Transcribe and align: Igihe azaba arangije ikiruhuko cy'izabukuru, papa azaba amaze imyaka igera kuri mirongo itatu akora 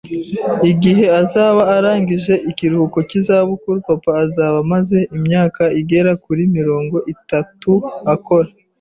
Igihe 0.71 1.05
azaba 1.21 1.61
arangije 1.75 2.33
ikiruhuko 2.49 2.97
cy'izabukuru, 3.07 3.77
papa 3.89 4.11
azaba 4.25 4.57
amaze 4.65 4.97
imyaka 5.17 5.63
igera 5.79 6.11
kuri 6.23 6.43
mirongo 6.57 6.97
itatu 7.13 7.71
akora 8.13 8.49